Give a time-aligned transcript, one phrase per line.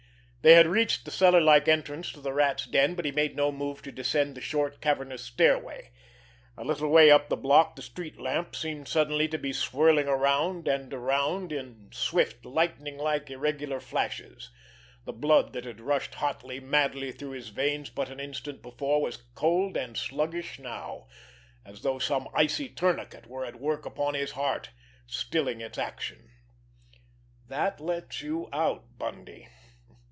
[0.43, 3.83] They had reached the cellarlike entrance to the Rat's den, but he made no move
[3.83, 5.91] to descend the short, cavernous stairway.
[6.57, 10.67] A little way up the block the street lamp seemed suddenly to be swirling around
[10.67, 14.49] and around in swift, lightning like irregular flashes.
[15.05, 19.17] The blood that had rushed hotly, madly through his veins but an instant before was
[19.35, 21.05] cold and sluggish now,
[21.63, 24.71] as though some icy tourniquet were at work upon his heart,
[25.05, 26.31] stilling its action.
[27.47, 29.47] "That lets you out, Bundy."